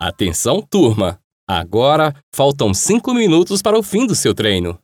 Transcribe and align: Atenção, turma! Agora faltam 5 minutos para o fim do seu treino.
Atenção, 0.00 0.62
turma! 0.62 1.18
Agora 1.44 2.14
faltam 2.32 2.72
5 2.72 3.12
minutos 3.12 3.60
para 3.60 3.76
o 3.76 3.82
fim 3.82 4.06
do 4.06 4.14
seu 4.14 4.32
treino. 4.32 4.78